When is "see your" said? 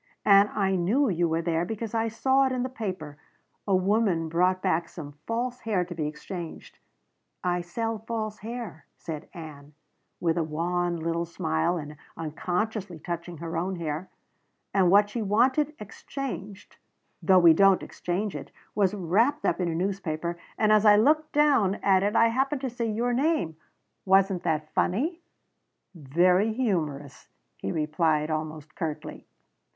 22.71-23.13